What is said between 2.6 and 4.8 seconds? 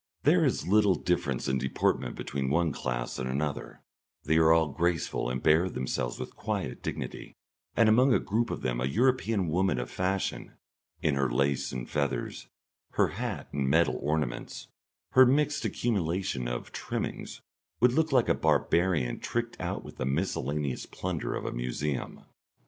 class and another; they all are